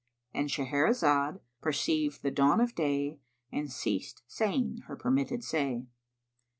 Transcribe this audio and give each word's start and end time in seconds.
"—And 0.33 0.49
Shahrazad 0.49 1.41
perceived 1.61 2.23
the 2.23 2.31
dawn 2.31 2.59
of 2.59 2.73
day 2.73 3.19
and 3.51 3.71
ceased 3.71 4.23
saying 4.25 4.77
her 4.87 4.95
permitted 4.95 5.43
say. 5.43 5.85